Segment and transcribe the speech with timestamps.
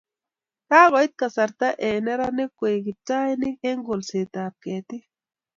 [0.69, 5.05] kakoit kasarta eng neranik koik kiptainik eng kolsetab ketiik